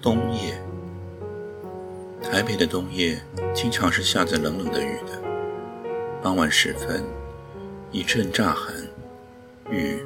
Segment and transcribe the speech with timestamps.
[0.00, 0.56] 冬夜，
[2.22, 3.20] 台北的冬夜
[3.52, 5.20] 经常是下着冷冷的雨的。
[6.22, 7.02] 傍晚时分，
[7.90, 8.72] 一阵乍寒，
[9.68, 10.00] 雨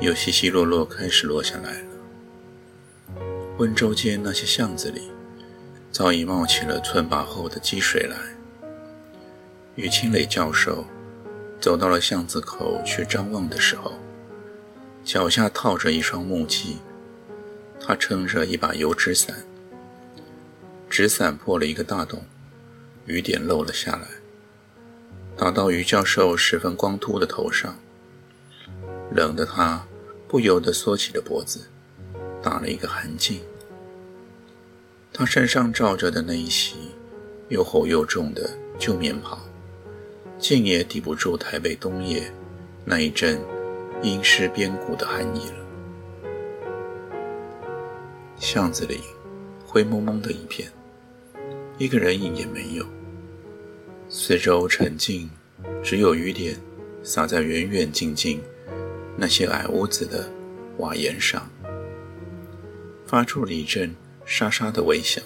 [0.00, 3.22] 又稀稀落落开始落下来了。
[3.58, 5.12] 温州街那些巷子里，
[5.92, 8.16] 早已冒起了寸把厚的积水来。
[9.76, 10.84] 于清磊教授
[11.60, 13.92] 走到了巷子口去张望的时候，
[15.04, 16.78] 脚下套着一双木屐。
[17.84, 19.44] 他撑着一把油纸伞，
[20.88, 22.24] 纸伞破了一个大洞，
[23.06, 24.06] 雨点漏了下来，
[25.36, 27.76] 打到于教授十分光秃的头上，
[29.12, 29.84] 冷得他
[30.28, 31.66] 不由得缩起了脖子，
[32.40, 33.40] 打了一个寒噤。
[35.12, 36.76] 他身上罩着的那一袭
[37.48, 39.38] 又厚又重的旧棉袍，
[40.38, 42.32] 竟也抵不住台北冬夜
[42.84, 43.40] 那一阵
[44.02, 45.61] 阴湿边骨的寒意了。
[48.42, 49.00] 巷子里
[49.64, 50.68] 灰蒙蒙的一片，
[51.78, 52.84] 一个人影也没有。
[54.08, 55.30] 四周沉静，
[55.80, 56.56] 只有雨点
[57.04, 58.42] 洒在远远近近
[59.16, 60.28] 那些矮屋子的
[60.78, 61.48] 瓦檐上，
[63.06, 65.22] 发出了一阵沙沙的微响。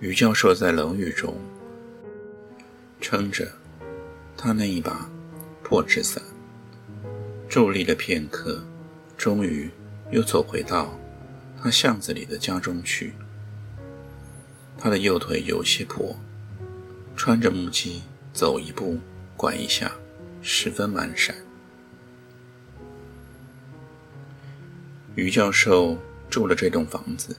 [0.00, 1.36] 于教授在冷雨中
[3.00, 3.46] 撑着
[4.36, 5.08] 他那一把
[5.62, 6.20] 破纸伞，
[7.48, 8.60] 伫立了片刻，
[9.16, 9.70] 终于
[10.10, 10.92] 又走回到。
[11.62, 13.12] 他巷子里的家中去，
[14.78, 16.16] 他的右腿有些跛，
[17.14, 18.00] 穿着木屐
[18.32, 18.98] 走一步
[19.36, 19.92] 拐一下，
[20.40, 21.34] 十分蹒跚。
[25.16, 25.98] 于教授
[26.30, 27.36] 住了这栋房子，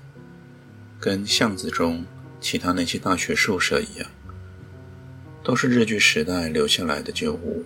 [0.99, 2.05] 跟巷子中
[2.39, 4.07] 其他那些大学宿舍一样，
[5.43, 7.65] 都是日据时代留下来的旧屋，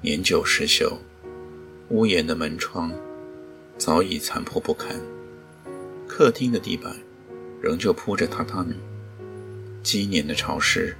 [0.00, 0.96] 年久失修，
[1.88, 2.92] 屋檐的门窗
[3.76, 4.94] 早已残破不堪。
[6.12, 6.92] 客厅的地板
[7.62, 8.74] 仍旧铺着榻榻米，
[9.80, 10.94] 积年的潮湿，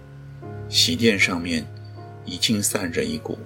[0.68, 1.66] 席垫上面
[2.24, 3.36] 已经散着一股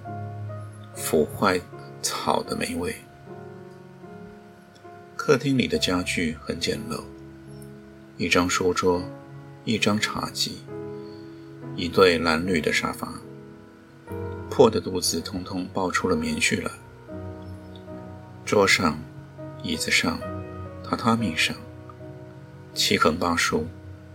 [0.93, 1.59] 腐坏
[2.03, 2.95] 草的霉味。
[5.17, 7.01] 客厅里的家具很简陋，
[8.15, 9.01] 一张书桌，
[9.65, 10.59] 一张茶几，
[11.75, 13.11] 一对蓝绿的沙发，
[14.51, 16.71] 破的肚子通通爆出了棉絮来。
[18.45, 18.99] 桌上，
[19.63, 20.19] 椅子上。
[20.85, 21.55] 榻榻米上
[22.75, 23.65] 七横八竖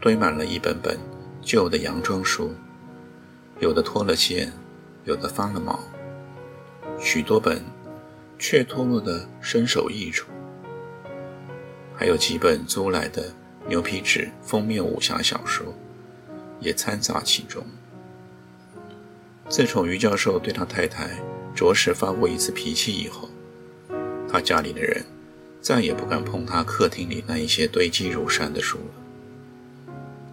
[0.01, 0.97] 堆满了一本本
[1.43, 2.55] 旧的洋装书，
[3.59, 4.53] 有的脱了线，
[5.05, 5.81] 有的发了毛，
[7.01, 7.61] 许多本
[8.39, 10.29] 却脱落的身首异处，
[11.97, 13.35] 还有几本租来的
[13.67, 15.75] 牛皮纸封面武侠小说
[16.61, 17.65] 也掺杂其中。
[19.49, 21.11] 自从于教授对他太太
[21.53, 23.29] 着实发过一次脾气以后，
[24.31, 25.05] 他家里的人。
[25.61, 28.95] 再也不敢碰他客厅里那一些堆积如山的书了。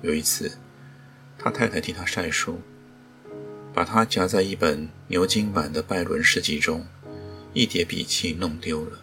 [0.01, 0.57] 有一次，
[1.37, 2.61] 他太太替他晒书，
[3.73, 6.85] 把他夹在一本牛津版的拜伦诗集中
[7.53, 8.99] 一叠笔记弄丢了。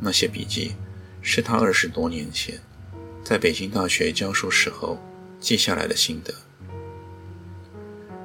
[0.00, 0.74] 那些笔记
[1.20, 2.60] 是他二十多年前
[3.24, 5.00] 在北京大学教书时候
[5.38, 6.34] 记下来的心得。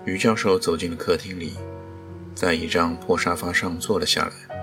[0.05, 1.53] 于教授走进了客厅里，
[2.33, 4.55] 在一张破沙发上坐了下来，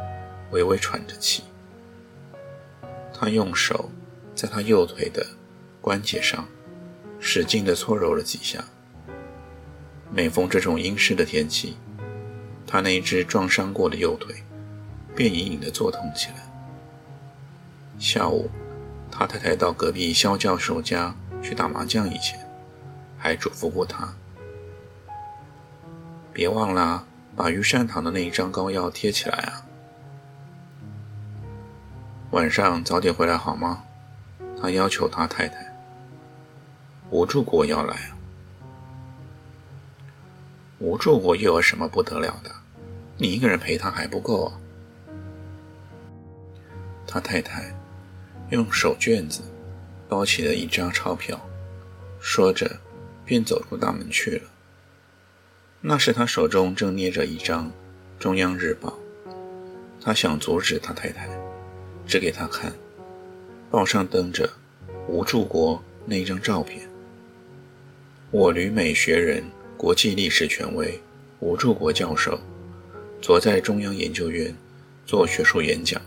[0.50, 1.44] 微微喘着气。
[3.24, 3.90] 他用手
[4.34, 5.26] 在他右腿的
[5.80, 6.46] 关节上
[7.18, 8.62] 使劲地搓揉了几下。
[10.12, 11.74] 每逢这种阴湿的天气，
[12.66, 14.36] 他那一只撞伤过的右腿
[15.16, 16.34] 便隐隐地作痛起来。
[17.98, 18.50] 下午，
[19.10, 22.38] 他太太到隔壁肖教授家去打麻将以前，
[23.16, 24.14] 还嘱咐过他：
[26.30, 29.63] 别忘了把于善堂的那一张膏药贴起来啊。
[32.34, 33.84] 晚上早点回来好吗？
[34.60, 35.72] 他要求他太太。
[37.10, 38.18] 吴柱国要来啊。
[40.80, 42.50] 吴柱国又有什么不得了的？
[43.16, 44.58] 你一个人陪他还不够啊。
[47.06, 47.72] 他太太
[48.50, 49.42] 用手绢子
[50.08, 51.40] 包起了一张钞票，
[52.18, 52.68] 说着
[53.24, 54.50] 便走出大门去了。
[55.80, 57.68] 那时他手中正捏着一张
[58.18, 58.92] 《中央日报》，
[60.02, 61.28] 他想阻止他太太，
[62.06, 62.72] 指给他看，
[63.70, 64.48] 报上登着
[65.08, 66.88] 吴柱国那一张照片。
[68.30, 69.42] 我旅美学人、
[69.76, 71.00] 国际历史权威
[71.40, 72.38] 吴柱国教授，
[73.20, 74.54] 昨在中央研究院
[75.06, 76.00] 做学术演讲，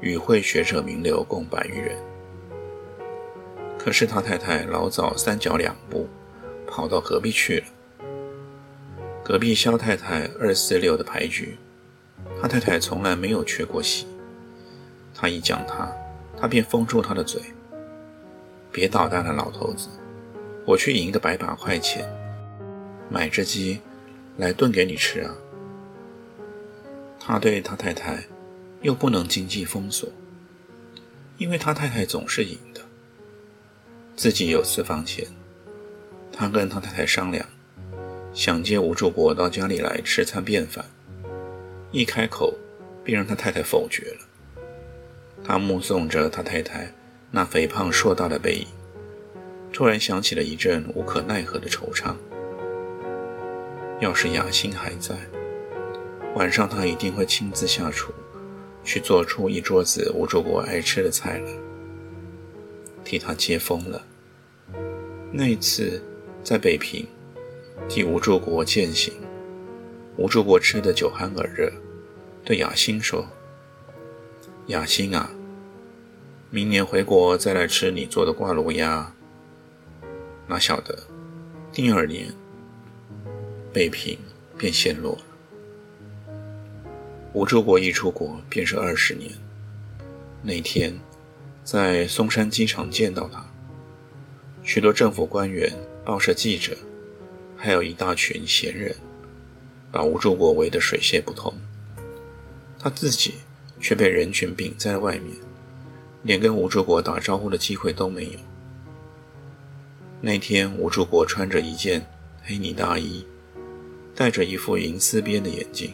[0.00, 1.96] 与会学者名流共百余人。
[3.78, 6.08] 可是他太太老早三脚两步，
[6.66, 7.64] 跑到隔壁去了。
[9.24, 11.56] 隔壁肖太太二四六的牌局，
[12.40, 14.06] 他太太从来没有缺过席。
[15.22, 15.88] 他一讲他，
[16.36, 17.40] 他便封住他的嘴。
[18.72, 19.88] 别捣蛋了，老头子，
[20.66, 22.04] 我去赢个百把块钱，
[23.08, 23.80] 买只鸡
[24.36, 25.32] 来炖给你吃啊。
[27.20, 28.24] 他对他太太
[28.80, 30.10] 又不能经济封锁，
[31.38, 32.80] 因为他太太总是赢的。
[34.16, 35.24] 自己有私房钱，
[36.32, 37.46] 他跟他太太商量。
[38.34, 40.84] 想接吴柱国到家里来吃餐便饭，
[41.92, 42.52] 一开口
[43.04, 44.26] 便让他太太否决了。
[45.44, 46.92] 他目送着他太太
[47.30, 48.66] 那肥胖硕大的背影，
[49.72, 52.14] 突然想起了一阵无可奈何的惆怅。
[54.00, 55.14] 要是雅欣还在，
[56.34, 58.12] 晚上他一定会亲自下厨，
[58.84, 61.52] 去做出一桌子吴柱国爱吃的菜来，
[63.04, 64.04] 替他接风了。
[65.30, 66.02] 那一次
[66.42, 67.06] 在北平。
[67.88, 69.12] 替吴柱国践行，
[70.16, 71.72] 吴柱国吃得酒酣耳热，
[72.44, 73.26] 对雅欣说
[74.66, 75.30] ：“雅欣啊，
[76.50, 79.12] 明年回国再来吃你做的挂炉鸭。”
[80.46, 80.98] 哪晓得，
[81.72, 82.32] 第二年
[83.72, 84.18] 北平
[84.58, 85.22] 便陷落了。
[87.32, 89.30] 吴柱国一出国便是二十年。
[90.42, 90.98] 那天
[91.64, 93.44] 在松山机场见到他，
[94.62, 95.72] 许多政府官员、
[96.04, 96.76] 报社记者。
[97.56, 98.92] 还有一大群闲人，
[99.92, 101.54] 把吴柱国围得水泄不通，
[102.76, 103.34] 他自己
[103.82, 105.36] 却被人群屏在了外面，
[106.22, 108.38] 连跟吴柱国打招呼的机会都没有。
[110.20, 112.06] 那天，吴柱国穿着一件
[112.44, 113.26] 黑呢大衣，
[114.14, 115.92] 戴着一副银丝边的眼镜，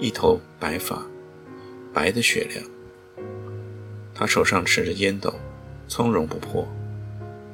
[0.00, 1.06] 一头白发，
[1.94, 2.64] 白的雪亮。
[4.12, 5.32] 他手上持着烟斗，
[5.86, 6.68] 从容不迫，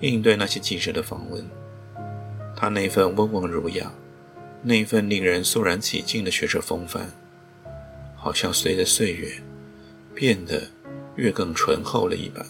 [0.00, 1.44] 应对那些记者的访问。
[2.56, 3.92] 他那份温文儒雅，
[4.62, 7.12] 那份令人肃然起敬的学者风范，
[8.26, 9.31] 好像随着岁月
[10.12, 10.61] 变得
[11.14, 12.44] 越更醇厚了一般。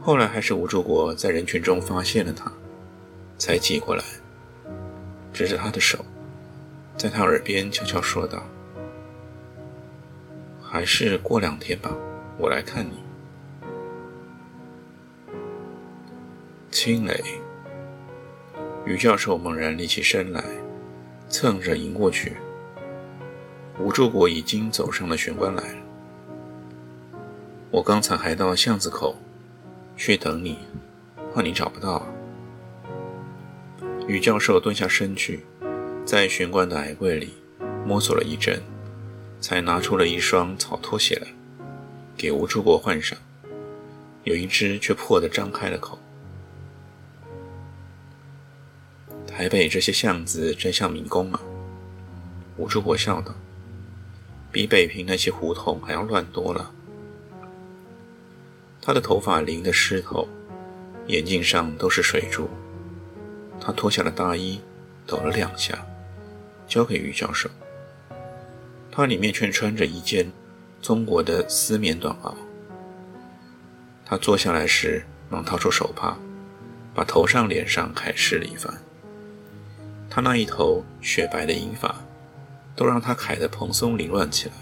[0.00, 2.50] 后来还是吴柱国在人群中发现了他，
[3.36, 4.02] 才挤过来，
[5.30, 6.02] 指着他的手，
[6.96, 8.42] 在他耳边悄悄说道
[10.64, 11.94] ：“还是过两天吧，
[12.38, 12.92] 我来看你。”
[16.72, 17.22] 青雷。
[18.86, 20.42] 于教授猛然立起身来，
[21.28, 22.38] 蹭着迎过去。
[23.78, 25.62] 吴柱国已经走上了玄关来。
[27.70, 29.16] 我刚才还到巷子口
[29.96, 30.58] 去等你，
[31.34, 32.06] 怕你找不到。
[34.06, 35.44] 于教授蹲下身去，
[36.04, 37.32] 在玄关的矮柜里
[37.86, 38.60] 摸索了一阵，
[39.40, 41.28] 才拿出了一双草拖鞋来，
[42.16, 43.16] 给吴柱国换上。
[44.24, 45.98] 有一只却破得张开了口。
[49.26, 51.40] 台北这些巷子真像迷宫啊！
[52.56, 53.34] 吴柱国笑道
[54.52, 56.70] ：“比北平那些胡同还要乱多了。”
[58.84, 60.28] 他的头发淋得湿透，
[61.06, 62.48] 眼镜上都是水珠。
[63.60, 64.60] 他脱下了大衣，
[65.06, 65.86] 抖了两下，
[66.66, 67.48] 交给于教授。
[68.90, 70.30] 他里面却穿着一件
[70.82, 72.34] 中国的丝棉短袄。
[74.04, 76.18] 他坐下来时，忙掏出手帕，
[76.92, 78.82] 把头上、脸上揩拭了一番。
[80.10, 81.94] 他那一头雪白的银发，
[82.74, 84.54] 都让他揩得蓬松凌乱起来。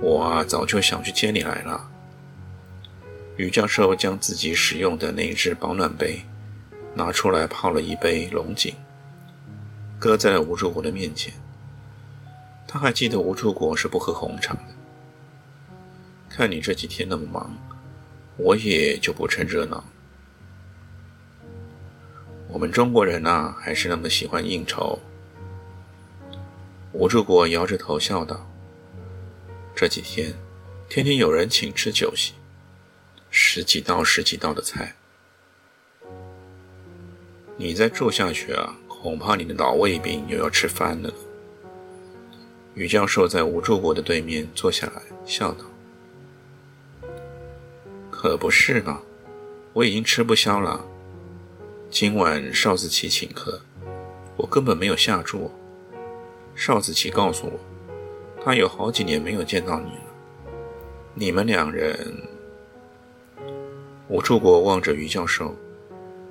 [0.00, 1.88] 我啊，早就想去接你来了。
[3.36, 6.20] 于教授将自己使用的那只保暖杯
[6.94, 8.74] 拿出来泡了一杯龙井，
[9.98, 11.32] 搁在了吴柱国的面前。
[12.66, 14.60] 他还记得吴柱国是不喝红茶的。
[16.28, 17.56] 看你这几天那么忙，
[18.36, 19.84] 我也就不趁热闹。
[22.48, 24.98] 我们中国人呐，还是那么喜欢应酬。
[27.00, 28.46] 吴柱国摇着头笑道
[29.74, 30.34] ：“这几天，
[30.86, 32.34] 天天有人请吃酒席，
[33.30, 34.94] 十几道、十几道的菜。
[37.56, 41.10] 你再住下去啊，恐怕你的老胃病又要吃翻了。”
[42.76, 45.64] 于教授在吴柱国的对面坐下来，笑道
[48.12, 49.00] ：“可不是嘛，
[49.72, 50.84] 我已经吃不消了。”
[51.90, 53.62] 今晚邵子琪请客，
[54.36, 55.50] 我根本没有下桌。
[56.60, 57.58] 邵子琪告诉我，
[58.44, 60.02] 他有好几年没有见到你了。
[61.14, 62.14] 你们两人，
[64.08, 65.56] 吴柱国望着于教授，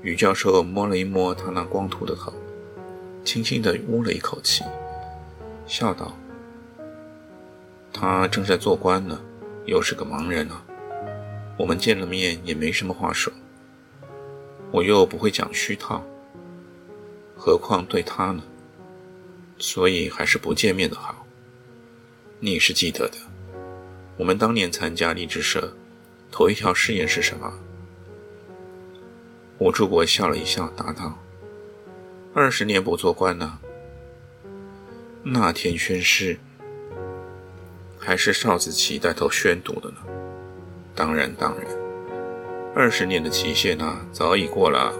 [0.03, 2.31] 于教授摸了一摸他那光秃的头，
[3.23, 4.63] 轻轻地呜了一口气，
[5.65, 6.15] 笑道
[7.91, 9.19] ：“他正在做官呢，
[9.65, 10.61] 又是个盲人呢。
[11.57, 13.33] 我们见了面也没什么话说。”
[14.69, 16.03] 我又不会讲虚套，
[17.35, 18.43] 何况对他呢？
[19.59, 21.25] 所以还是不见面的好。
[22.39, 23.17] 你是记得的，
[24.17, 25.71] 我们当年参加励志社，
[26.31, 27.53] 头一条誓言是什么？
[29.57, 31.19] 吴柱国笑了一笑，答道
[32.33, 33.59] ：“二十年不做官呢。”
[35.21, 36.39] 那天宣誓，
[37.97, 39.97] 还是邵子琪带头宣读的呢。
[40.95, 41.67] 当然，当然。
[42.73, 44.93] 二十年的期限呢，早已过了。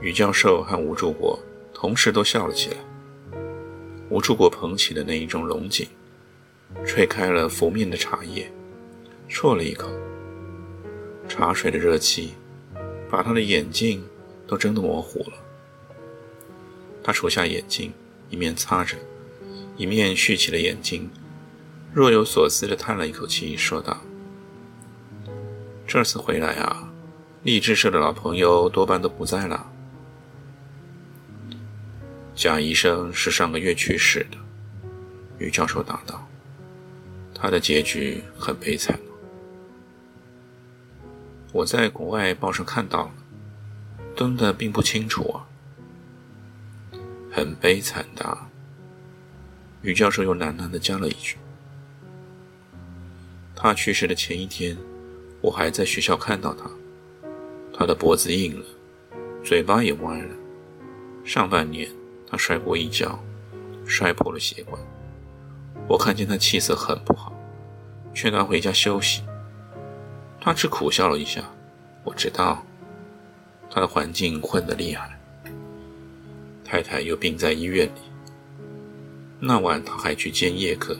[0.00, 1.36] 于教授和吴柱国
[1.84, 2.78] 同时都笑了起来。
[4.08, 5.86] 吴处国捧起的那一种龙井，
[6.82, 8.50] 吹开了浮面的茶叶，
[9.28, 9.90] 啜了一口。
[11.28, 12.32] 茶水的热气
[13.10, 14.02] 把他的眼睛
[14.46, 15.34] 都蒸得模糊了。
[17.02, 17.92] 他除下眼镜，
[18.30, 18.96] 一面擦着，
[19.76, 21.10] 一面蓄起了眼睛，
[21.92, 24.00] 若有所思地叹了一口气，说道。
[25.86, 26.90] 这次回来啊，
[27.42, 29.70] 励志社的老朋友多半都不在了。
[32.34, 34.36] 贾医生是上个月去世的，
[35.38, 36.26] 于教授答道
[37.34, 38.98] ：“他的结局很悲惨。
[41.52, 43.14] 我在国外报上看到了，
[44.16, 45.46] 登的并不清楚啊。
[47.30, 48.36] 很悲惨的。”
[49.82, 51.36] 于教授又喃喃地加了一句
[53.54, 54.76] ：“他去世的前一天。”
[55.44, 56.70] 我还在学校看到他，
[57.70, 58.64] 他的脖子硬了，
[59.44, 60.34] 嘴巴也歪了。
[61.22, 61.86] 上半年
[62.34, 63.16] 他摔过一跤，
[63.86, 64.82] 摔破了血管。
[65.86, 67.32] 我看见他气色很不好，
[68.12, 69.22] 劝他回家休息。
[70.40, 71.40] 他只苦笑了一下。
[72.02, 72.60] 我知道
[73.70, 75.16] 他的环境混得厉害，
[76.64, 78.00] 太太又病在医院里。
[79.38, 80.98] 那晚他还去兼夜课，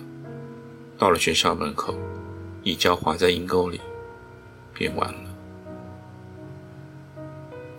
[0.97, 1.99] 到了学校门口，
[2.63, 3.81] 一跤滑在阴沟里。
[4.73, 5.31] 便完了。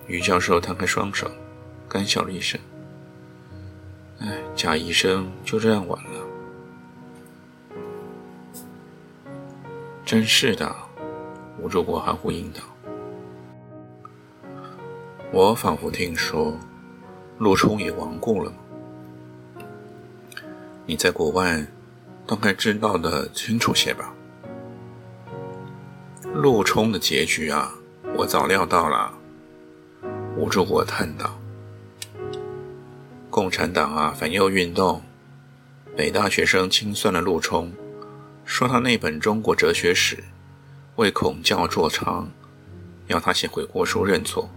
[0.08, 1.32] 于教授摊开双手，
[1.88, 2.60] 干笑了一声：“，
[4.56, 6.10] 贾医生就这样完了。”
[10.06, 10.74] 真是的，
[11.60, 12.62] 吴柱国含糊应道
[15.34, 16.56] ：“我仿佛听说，
[17.40, 18.54] 陆冲也亡故了。
[20.86, 21.66] 你在国外，
[22.28, 24.14] 大概知道的清楚些吧？”
[26.34, 27.74] 陆冲的结局啊，
[28.16, 29.12] 我早料到了。
[30.38, 31.38] 吴柱国叹道
[33.46, 35.04] ：“共产党啊，反右运动，
[35.96, 37.72] 北大学生清算了陆冲，
[38.44, 40.24] 说他那本中国哲学史
[40.96, 42.28] 为孔教作长，
[43.06, 44.50] 要他写悔过书认错。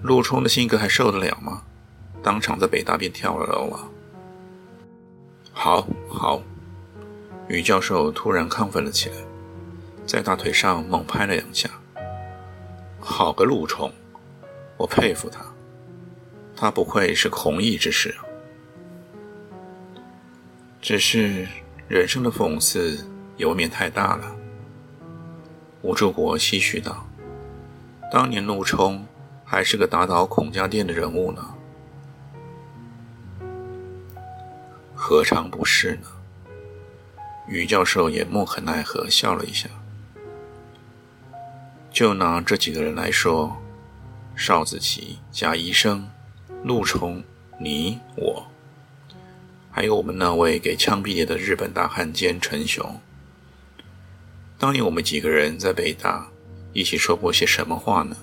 [0.00, 1.62] 陆冲的性格还受得了吗？
[2.22, 3.84] 当场在北大便跳了楼啊！”
[5.52, 6.42] 好好，
[7.48, 9.16] 于教授突然亢奋了起来。
[10.06, 11.68] 在大腿上猛拍了两下。
[12.98, 13.92] 好个陆冲，
[14.78, 15.44] 我佩服他，
[16.56, 18.14] 他不愧是弘毅之士。
[20.80, 21.46] 只是
[21.88, 23.06] 人生的讽刺
[23.36, 24.36] 有免太大了。
[25.82, 27.06] 吴柱国唏嘘道
[28.12, 29.06] ：“当年陆冲
[29.44, 31.54] 还是个打倒孔家店的人物呢，
[34.94, 36.08] 何尝不是呢？”
[37.48, 39.68] 于教授也莫可奈何笑了一下。
[41.90, 43.56] 就拿这几个人来说，
[44.34, 46.08] 邵子琪、贾医生、
[46.64, 47.22] 陆冲、
[47.60, 48.46] 你、我，
[49.70, 52.98] 还有我们那位给枪毙了的日本大汉奸陈雄。
[54.56, 56.26] 当年我们几个人在北大
[56.72, 58.16] 一起说过些什么话呢？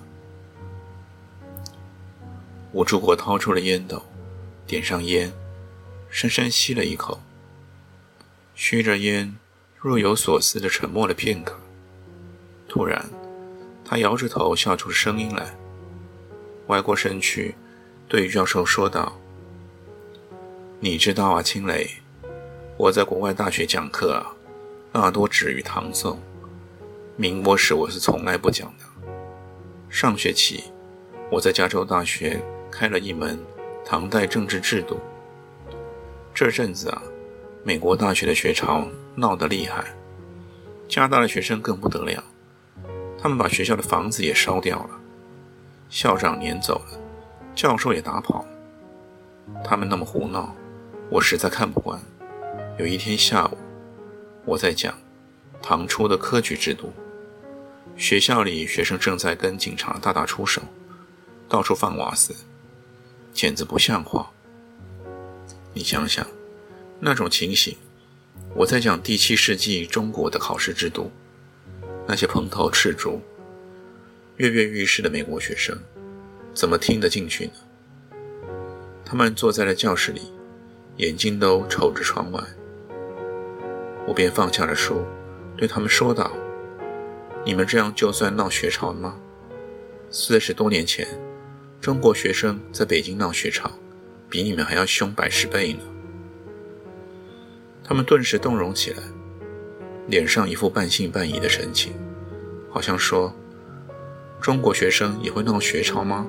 [2.72, 4.02] 吴柱国掏出了烟斗，
[4.66, 5.32] 点上烟，
[6.10, 7.22] 深深吸了一口，
[8.56, 9.36] 吸着烟，
[9.78, 11.60] 若有所思地沉默了片刻，
[12.68, 13.08] 突然。
[13.86, 15.54] 他摇着头，笑出声音来，
[16.68, 17.54] 歪过身去，
[18.12, 19.18] 对教授说道
[20.82, 21.89] ：“你知道啊，青雷，
[22.75, 24.36] 我在国外大学讲课啊，
[24.91, 26.20] 大多止于唐宋，
[27.15, 28.84] 民国史我是从来不讲的。
[29.89, 30.65] 上学期，
[31.32, 32.38] 我在加州大学
[32.70, 33.39] 开了一门
[33.86, 35.00] 唐代政治制度。
[36.34, 37.01] 这阵子啊，
[37.63, 39.86] 美国大学的学潮闹得厉害，
[40.89, 42.22] 加拿大的学生更不得了。”
[43.18, 45.00] 他们把学校的房子也烧掉了，
[45.89, 47.00] 校长撵走了，
[47.62, 48.44] 教授也打跑。
[49.63, 50.56] 他们那么胡闹，
[51.12, 52.01] 我实在看不惯。
[52.80, 53.58] 有一天下午，
[54.46, 54.98] 我在讲
[55.62, 56.91] 唐初的科举制度，
[57.96, 60.60] 学校里学生正在跟警察大打出手，
[61.48, 62.34] 到处放瓦斯，
[63.32, 64.32] 简直不像话。
[65.75, 66.25] 你想想，
[67.00, 67.77] 那种情形，
[68.56, 71.12] 我在讲第七世纪中国的考试制度，
[72.08, 73.22] 那些蓬头赤足、
[74.38, 75.77] 跃跃欲试的美国学生，
[76.53, 77.53] 怎么听得进去呢？
[79.05, 80.22] 他们坐在了教室里，
[80.98, 82.41] 眼睛都瞅着窗外。
[84.08, 85.05] 我便放下了书，
[85.55, 86.31] 对他们说道
[87.46, 89.15] ：“你们这样就算闹学潮了吗？
[90.10, 91.08] 四十多年前，
[91.79, 93.70] 中国学生在北京闹学潮。”
[94.31, 95.81] 比你们还要凶百十倍呢！
[97.84, 99.03] 他们顿时动容起来，
[100.08, 101.91] 脸上一副半信半疑的神情，
[102.70, 103.36] 好像说
[104.39, 106.25] ：“中国学生也会闹学潮吗？”